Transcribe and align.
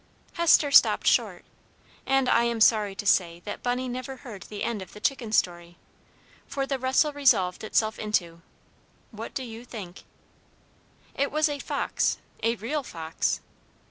Hester 0.33 0.71
stopped 0.71 1.05
short, 1.05 1.45
and 2.07 2.27
I 2.27 2.45
am 2.45 2.59
sorry 2.59 2.95
to 2.95 3.05
say 3.05 3.41
that 3.45 3.61
Bunny 3.61 3.87
never 3.87 4.15
heard 4.15 4.41
the 4.49 4.63
end 4.63 4.81
of 4.81 4.93
the 4.93 4.99
chicken 4.99 5.31
story, 5.31 5.77
for 6.47 6.65
the 6.65 6.79
rustle 6.79 7.13
resolved 7.13 7.63
itself 7.63 7.99
into 7.99 8.41
what 9.11 9.35
do 9.35 9.43
you 9.43 9.63
think? 9.63 10.01
It 11.13 11.31
was 11.31 11.47
a 11.47 11.59
fox! 11.59 12.17
A 12.41 12.55
real 12.55 12.81
fox! 12.81 13.41